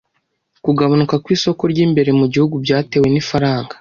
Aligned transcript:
Kugabanuka 0.65 1.15
kw'isoko 1.23 1.63
ry'imbere 1.71 2.09
mu 2.19 2.25
gihugu 2.33 2.55
byatewe 2.63 3.07
n'ifaranga. 3.09 3.69